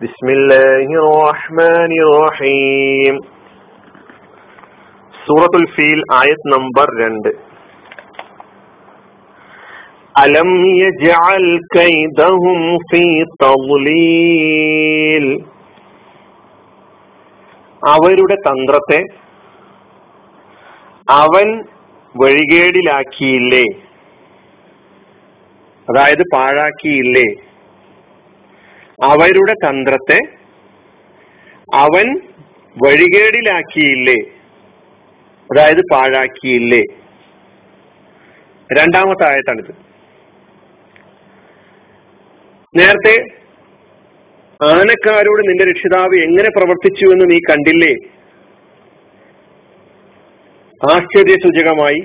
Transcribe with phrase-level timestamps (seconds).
[0.00, 3.14] بسم الله الرحمن الرحيم
[5.14, 7.28] സൂറത്തുൽ ഫീൽ ആയത് നമ്പർ രണ്ട്
[10.14, 11.44] അലം യജ്അൽ
[11.76, 12.58] കൈദഹും
[12.90, 13.02] ഫീ
[13.42, 15.26] തദ്ലീൽ
[17.82, 19.00] അവരുടെ തന്ത്രത്തെ
[21.08, 21.48] അവൻ
[22.14, 23.64] വഴികേടിലാക്കിയില്ലേ
[25.88, 27.26] അതായത് പാഴാക്കിയില്ലേ
[29.03, 30.19] അവരുടെ തന്ത്രത്തെ
[31.75, 32.07] അവൻ
[32.83, 34.15] വഴികേടിലാക്കിയില്ലേ?
[35.49, 36.83] അതായത് പാഴാക്കിയില്ലേ?
[38.79, 39.73] രണ്ടാമത്തെ ആയത്താണിത്
[42.75, 43.13] നേരത്തെ
[44.65, 47.93] ആനക്കാരോട് നിന്റെ രക്ഷിതാവ് എങ്ങനെ പ്രവർത്തിച്ചു എന്ന് നീ കണ്ടില്ലേ?
[50.93, 51.99] ആശ്ചര്യസൂചകമായി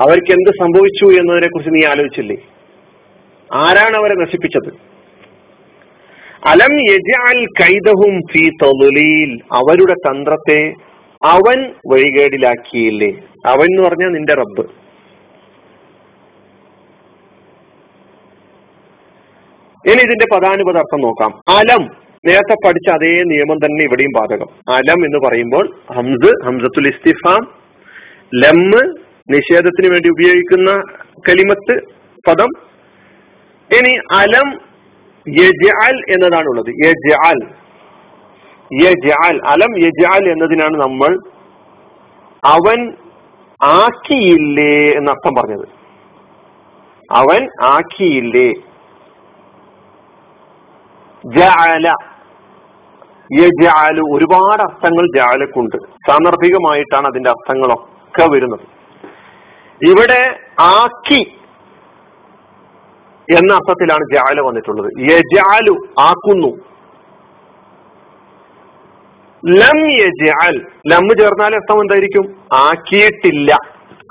[0.00, 2.36] അവർക്ക് എന്ത് സംഭവിച്ചു എന്നതിനെ കുറിച്ച് നീ ആലോചിച്ചില്ലേ?
[3.52, 4.92] ആരാണ് അവരെ നശിപ്പിച്ചത്?
[6.48, 10.74] അലം യജാൽ കൈതഹും ഫീ തൊലുലീൽ അവരുടെ തന്ത്രത്തെ
[11.22, 13.10] അവൻ വഴികേടിലാക്കിയില്ലേ?
[13.46, 14.60] അവൻ എന്ന് പറഞ്ഞാൽ നിന്റെ റബ്ബ്.
[19.88, 21.58] ഇനി ഇതിന്റെ പദാനുപത അർത്ഥം നോക്കാം.
[21.58, 22.02] അലം.
[22.26, 24.74] നേരത്തെ പഠിച്ച അതേ നിയമം തന്നെ ഇവിടെയും ബാധകം.
[24.74, 27.54] അലം എന്ന് പറയുമ്പോൾ ഹംസ് ഹംസത്തുൽ ഇസ്തിഫാം
[28.34, 28.70] ലം
[29.30, 30.82] നിഷേധത്തിന് വേണ്ടി ഉപയോഗിക്കുന്ന
[31.28, 31.80] കലിമത്ത്
[32.28, 32.72] പദം
[33.76, 34.48] ഇനി അലം
[36.08, 37.40] എന്നതാണ് ഉള്ളത് യജ്അൽ.
[38.82, 39.40] യജ്അൽ.
[39.46, 41.20] അലം യജാൽ എന്നതിനാണ് നമ്മൾ
[42.44, 42.96] അവൻ
[43.60, 45.66] ആക്കിയില്ലേ എന്നർത്ഥം പറഞ്ഞത്.
[47.10, 48.48] അവൻ ആക്കിയില്ലേ.
[51.24, 51.94] ജഅല.
[53.40, 58.64] യജഅലു ഒരുപാട് അർത്ഥങ്ങൾ ജാലക്കുണ്ട് സാന്ദർഭികമായിട്ടാണ് അതിന്റെ അർത്ഥങ്ങളൊക്കെ വരുന്നത്.
[59.80, 61.41] ഇവിടെ ആക്കി
[63.38, 64.92] എന്ന അർത്ഥത്തിലാണ് ജാല വന്നിട്ടുള്ളത്.
[65.00, 66.56] യജാലു ആക്കുന്നു.
[69.46, 72.34] ലം യജാൽ ലം ചേർന്നാൽ അർത്ഥം എന്തായിരിക്കും?
[72.52, 73.58] ആക്കിയിട്ടില്ല.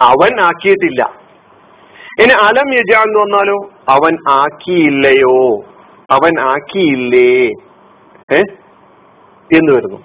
[0.01, 1.13] അവൻ ആക്കിയിട്ടില്ല.
[2.22, 3.69] ഇനി അലം യജാൽ എന്ന് വന്നാലോ?
[3.90, 5.63] അവൻ ആക്കിയില്ലയോ?
[6.12, 7.50] അവൻ ആക്കിയില്ലേ?
[8.31, 8.41] ഏ?
[9.57, 9.97] എന്ന് വരുന്നു.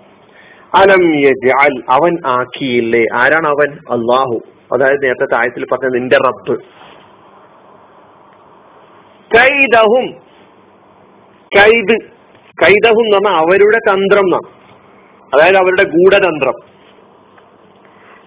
[0.75, 3.05] അലം യജാൽ അവൻ ആക്കിയില്ലേ?
[3.15, 3.73] ആരാണ് അവൻ?
[3.73, 4.41] അള്ളാഹു
[4.75, 6.59] അതായത് നേരത്തെ താഴത്തിൽ പറഞ്ഞ നിന്റെ റബ്ബ്.
[9.35, 10.07] കൈദഹും.
[11.59, 12.01] കൈദ്.
[12.63, 14.49] കൈതഹും എന്ന് പറഞ്ഞാൽ അവരുടെ തന്ത്രം എന്നാണ്
[15.35, 16.53] അതായത് അവരുടെ ഗൂഢതന്ത്രം.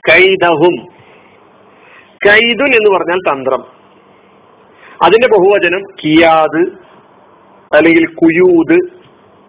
[0.10, 0.76] കൈതഹും
[2.28, 3.62] കൈതുൻ എന്ന് പറഞ്ഞാൽ തന്ത്രം.
[5.04, 6.90] അതിന്റെ ബഹുവചനം കിയാദ്
[7.76, 8.92] അല്ലെങ്കിൽ കുയൂദ്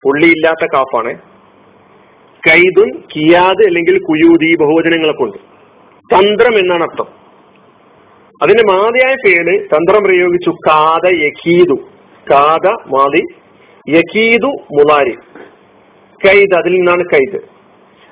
[0.05, 1.19] പുള്ളിയില്ലാത്ത കാഫാണ്
[2.49, 5.39] കൈതുൻ കിയാദ് അല്ലെങ്കിൽ കുയൂദ് ഈ ബഹുവചനങ്ങളൊക്കെ ഉണ്ട്.
[6.15, 7.20] തന്ത്രം എന്നാണ് അർത്ഥം.
[8.43, 11.75] അതിന്റെ മാതിയായ പേര് തന്ത്രം പ്രയോഗിച്ചു കാത യക്കീതു
[12.31, 13.23] കാത മാതി
[13.89, 15.15] യക്കീതു മുലാരി.
[16.27, 17.37] കൈദ് അതിൽ നിന്നാണ് കൈദ്.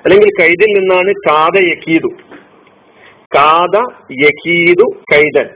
[0.05, 2.07] അല്ലെങ്കിൽ കൈദിൽ നിന്നാണ് കാത യക്കീതു
[3.35, 3.75] കാത
[4.11, 5.49] യക്കീതു കൈദൻ.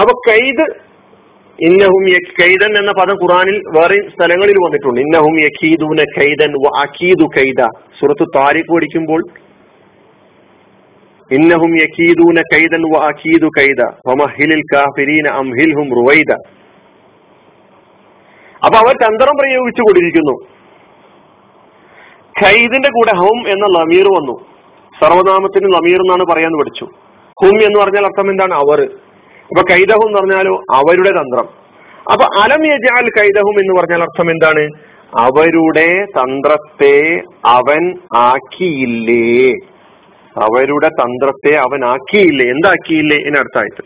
[0.00, 0.66] അപ്പൊ കൈദ്
[1.60, 2.04] ഇന്നഹും
[2.40, 5.00] കൈദൻ എന്ന പദം ഖുറാനിൽ വേറെ സ്ഥലങ്ങളിൽ വന്നിട്ടുണ്ട്.
[5.00, 7.66] ഇന്നഹും യക്കീദൂന കൈദൻ അക്കീദു കൈദ.
[8.00, 9.22] സുഹൃത്ത് താരിഖ് പഠിക്കുമ്പോൾ
[11.32, 16.32] ഇന്നഹും യക്കീദൂന കൈദൻ വ അഖീദു കൈദ വമഹിലിൽ കാഫിരീന അംഹിൽഹും റുവൈദ
[18.64, 20.52] അപ്പൊ അവർ തന്ത്രം പ്രയോഗിച്ചു കൊണ്ടിരിക്കുന്നു
[22.44, 24.44] ഖൈദിന്റെ കൂടെ ഹും എന്ന ലമീർ വന്നു.
[25.00, 26.84] സർവനാമത്തിന് ലമീർ എന്നാണ് പറയാൻ പഠിച്ചു.
[27.44, 28.54] ഹും എന്ന് പറഞ്ഞാൽ അർത്ഥം എന്താണ്?
[28.54, 28.80] അവർ.
[29.42, 31.48] അപ്പൊ കൈതഹും എന്ന് പറഞ്ഞാലോ അവരുടെ തന്ത്രം.
[32.12, 34.70] അപ്പൊ അലം യജാൽ കൈതഹും എന്ന് പറഞ്ഞാൽ അർത്ഥം എന്താണ്?
[35.18, 39.52] അവരുടെ തന്ത്രത്തെ അവൻ ആക്കിയില്ലേ.
[40.40, 42.50] അവരുടെ തന്ത്രത്തെ അവൻ ആക്കിയില്ലേ?
[42.50, 43.16] എന്താക്കിയില്ലേ?
[43.16, 43.82] എന്നർത്ഥമായിട്ട്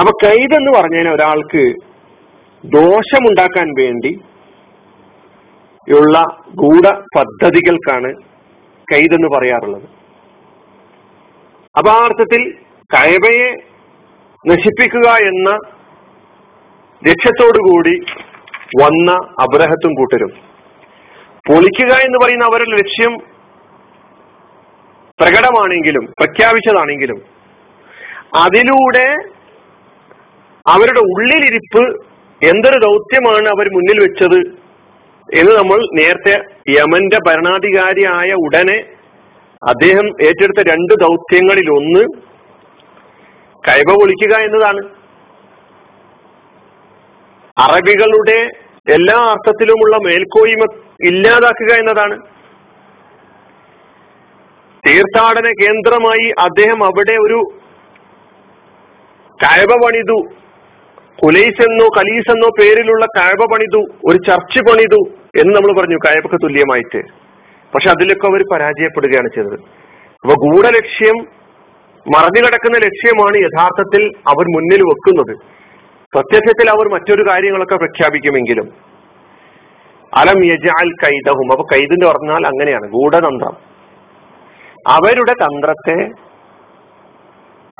[0.00, 1.74] അപ്പൊ കൈതെന്ന് പറഞ്ഞാൽ ഒരാൾക്ക്
[2.64, 4.18] ദോഷമുണ്ടാക്കാൻ വേണ്ടി
[5.96, 6.18] ഉള്ള
[6.54, 8.14] ഗൂഢ പദ്ധതികൾക്കാണ്
[8.92, 9.88] കൈതെന്ന് പറയാറുള്ളത്.
[11.78, 12.54] അപ്പൊ ആ അർത്ഥത്തിൽ
[12.94, 13.48] കയബയെ
[14.46, 15.50] നശിപ്പിക്കുക എന്ന
[17.08, 18.04] ലക്ഷ്യത്തോടുകൂടി
[18.82, 20.30] വന്ന അബ്രഹത്തും കൂട്ടരും.
[21.48, 23.27] പൊളിക്കുക എന്ന് പറയുന്ന അവരുടെ ലക്ഷ്യം
[25.20, 27.18] പ്രകടമാണെങ്കിലും പ്രഖ്യാപിച്ചതാണെങ്കിലും
[28.34, 29.06] അതിലൂടെ
[30.66, 31.82] അവരുടെ ഉള്ളിലിരിപ്പ്
[32.42, 34.40] എന്തൊരു ദൗത്യമാണ് അവർ മുന്നിൽ വെച്ചത്
[35.28, 36.34] എന്ന് നമ്മൾ നേരത്തെ
[36.70, 38.78] യമന്റെ ഭരണാധികാരിയായ ഉടനെ
[39.62, 42.02] അദ്ദേഹം ഏറ്റെടുത്ത രണ്ട് ദൗത്യങ്ങളിൽ ഒന്ന്
[43.64, 44.82] കൈവ പൊളിക്കുക എന്നതാണ്.
[47.56, 48.38] അറബികളുടെ
[48.86, 50.64] എല്ലാ അർത്ഥത്തിലുമുള്ള മേൽക്കോയ്മ
[51.04, 52.16] ഇല്ലാതാക്കുക എന്നതാണ്.
[54.86, 57.42] തീർത്ഥാടന കേന്ദ്രമായി അദ്ദേഹം അവിടെ ഒരു
[59.42, 60.22] കഴവ പണിതു.
[61.22, 63.84] കുലൈസ് എന്നോ കലീസ് എന്നോ പേരിലുള്ള കഴവ പണിതു.
[64.06, 65.08] ഒരു ചർച്ച് പണിതു
[65.40, 65.96] എന്ന് നമ്മൾ പറഞ്ഞു.
[65.96, 67.02] കഴവക്ക് തുല്യമായിട്ട്.
[67.74, 69.54] പക്ഷെ അതിലൊക്കെ അവർ പരാജയപ്പെടുകയാണ് ചെയ്തത്.
[70.22, 71.38] അപ്പൊ ഗൂഢലക്ഷ്യം
[72.16, 75.36] മറഞ്ഞു കിടക്കുന്ന ലക്ഷ്യമാണ് യഥാർത്ഥത്തിൽ അവർ മുന്നിൽ വെക്കുന്നത്.
[76.14, 78.72] പ്രത്യക്ഷത്തിൽ അവർ മറ്റൊരു കാര്യങ്ങളൊക്കെ പ്രഖ്യാപിക്കുമെങ്കിലും.
[80.14, 82.88] അലം യജാൽ കൈതഹും അപ്പൊ കൈദിന്റെ പറഞ്ഞാൽ അങ്ങനെയാണ്.
[82.88, 83.67] ഗൂഢതന്ത്രം.
[84.88, 86.10] അവരുടെ തന്ത്രത്തെ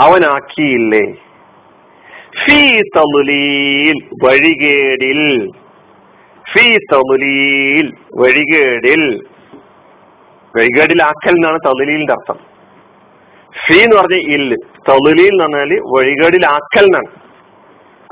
[0.00, 1.12] അവനാക്കിയില്ലേ?
[2.44, 5.50] ഫീ തമുലീൽ വഴികേടിൽ
[6.52, 9.24] ഫീ തമുലീൽ വഴികേടിൽ.
[10.56, 12.38] വഴികേടിലാക്കൽ എന്നാണ് തമുലീലിന്റെ അർത്ഥം.
[13.66, 14.56] ഫീ എന്ന് പറഞ്ഞ ഇല്ല്
[14.88, 17.28] തമുലീൽ എന്ന് പറഞ്ഞാൽ വഴികേടിലാക്കൽ എന്നാണ്.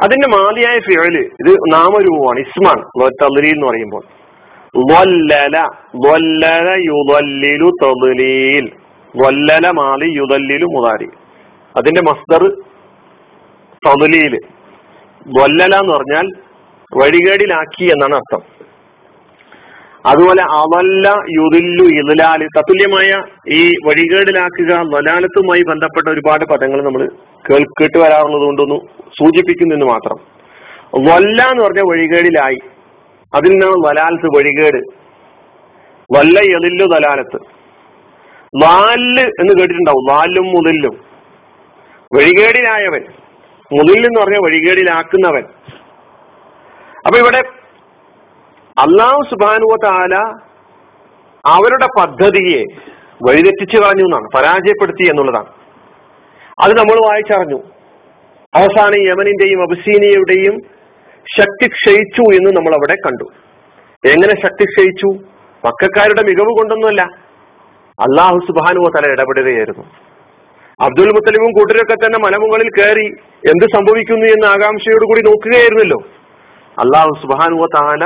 [0.02, 2.78] അതിന്റെ മാതിയായ ഫിയൽ ഇത് നാമരൂപമാണ് ഇസ്മാൻ
[3.22, 4.04] തമുലീൽ എന്ന് പറയുമ്പോൾ.
[9.17, 11.09] വല്ലല മാലി യുദല്ലിലു മുതാരി
[11.77, 12.49] അതിന്റെ മസ്ദർ
[13.89, 14.41] തതുലിയിൽ
[15.39, 16.33] വല്ലല എന്ന് പറഞ്ഞാൽ
[16.97, 18.67] വഴികേടിലാക്കി എന്നാണ് അർത്ഥം.
[20.07, 23.23] അതുപോലെ അവല്ല യുദില്ലു ഇതുലാൽ തത്തുല്യമായ
[23.55, 27.09] ഈ വഴികേടിലാക്കുക വലാലത്തുമായി ബന്ധപ്പെട്ട ഒരുപാട് പദങ്ങൾ നമ്മൾ
[27.51, 28.75] കേൾക്കിട്ട് വരാറുള്ളത് കൊണ്ടൊന്ന്
[29.09, 30.17] സൂചിപ്പിക്കുന്നെന്ന് മാത്രം.
[30.95, 32.59] വല്ല എന്ന് പറഞ്ഞ വഴികേടിലായി.
[33.35, 34.83] അതിൽ നിന്നാണ് വലാലത്ത് വഴികേട്.
[36.19, 37.56] വല്ല എതില്ലു ദലാലത്ത്.
[38.64, 40.17] വാൽ എന്ന് കേട്ടിട്ടുണ്ടാവും.
[40.17, 41.05] വാലും മുതലും
[42.14, 43.05] വഴികേടിലായവൻ.
[43.73, 45.44] മുതലെന്ന് പറഞ്ഞ വഴികേടിലാക്കുന്നവൻ.
[47.06, 47.43] അപ്പൊ ഇവിടെ
[48.79, 50.14] അള്ളാഹു സുബാനുവ താല
[51.47, 52.64] അവരുടെ പദ്ധതിയെ
[53.29, 54.29] വഴിതെറ്റിച്ചു കളഞ്ഞു എന്നാണ്.
[54.37, 55.47] പരാജയപ്പെടുത്തി എന്നുള്ളതാണ്.
[56.62, 57.62] അത് നമ്മൾ വായിച്ചറിഞ്ഞു.
[58.55, 60.61] അവസാനം യമനിന്റെയും അബസീനിയയുടെയും
[61.38, 63.25] ശക്തി ക്ഷയിച്ചു എന്ന് നമ്മൾ അവിടെ കണ്ടു.
[64.08, 65.06] എങ്ങനെ ശക്തി ക്ഷയിച്ചു?
[65.67, 67.25] മക്കാരുടെ മികവ് കൊണ്ടൊന്നുമല്ല.
[68.00, 69.84] അള്ളാഹു സുബാനുവോ തല ഇടപെടുകയായിരുന്നു.
[70.81, 73.06] അബ്ദുൽ മുത്തലിമും കൂട്ടരൊക്കെ തന്നെ മലമുകളിൽ കയറി
[73.50, 75.98] എന്ത് സംഭവിക്കുന്നു എന്ന് ആകാംക്ഷയോടുകൂടി നോക്കുകയായിരുന്നല്ലോ.
[76.78, 78.04] അള്ളാഹു സുബാനുവോ താല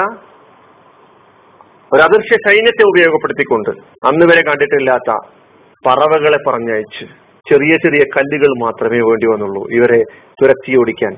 [1.92, 3.70] ഒരു അദൃശ്യ സൈന്യത്തെ ഉപയോഗപ്പെടുത്തിക്കൊണ്ട്
[4.06, 5.16] അന്ന് വരെ കണ്ടിട്ടില്ലാത്ത
[5.87, 7.04] പറവകളെ പറഞ്ഞയച്ച്
[7.50, 9.69] ചെറിയ ചെറിയ കല്ലുകൾ മാത്രമേ വേണ്ടി വന്നുള്ളൂ.
[9.70, 10.02] ഇവരെ
[10.42, 11.12] തുരത്തി ഓടിക്കാൻ.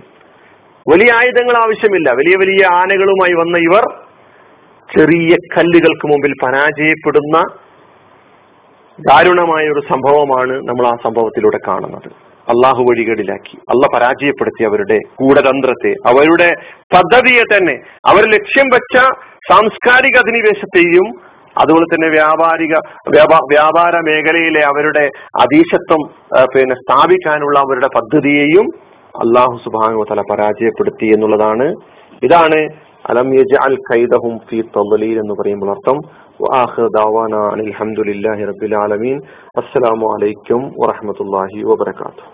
[0.92, 2.10] വലിയ ആയുധങ്ങൾ ആവശ്യമില്ല.
[2.10, 3.84] വലിയ വലിയ ആനകളുമായി വന്ന ഇവർ
[4.98, 7.42] ചെറിയ കല്ലുകൾക്ക് മുമ്പിൽ പരാജയപ്പെടുന്ന
[8.99, 12.09] ദാരുണമായ ഒരു സംഭവമാണ് നമ്മൾ ആ സംഭവത്തിലൂടെ കാണുന്നത്.
[12.49, 16.49] അള്ളാഹു വഴികളിലാക്കി അള്ള പരാജയപ്പെടുത്തി അവരുടെ കൂടതന്ത്രത്തെ അവരുടെ
[16.94, 17.75] പദ്ധതിയെ തന്നെ
[18.11, 18.97] അവർ ലക്ഷ്യം വെച്ച
[19.50, 21.06] സാംസ്കാരിക അധിനിവേശത്തെയും
[21.62, 22.75] അതുപോലെ തന്നെ വ്യാപാരിക
[23.53, 25.05] വ്യാപാര മേഖലയിലെ അവരുടെ
[25.43, 26.03] അതീശത്വം
[26.55, 28.69] പിന്നെ സ്ഥാപിക്കാനുള്ള അവരുടെ പദ്ധതിയെയും
[29.15, 31.67] അള്ളാഹു സുബാനു തല പരാജയപ്പെടുത്തി എന്നുള്ളതാണ്.
[32.27, 32.61] ഇതാണ്
[33.11, 34.61] അലം യജഅൽ ഖൈദഹും ഫീ
[35.23, 35.99] എന്ന് പറയുമ്പോൾ അർത്ഥം.
[36.43, 39.21] وآخر دعوانا أن الحمد لله رب العالمين.
[39.59, 42.33] السلام عليكم ورحمة الله وبركاته.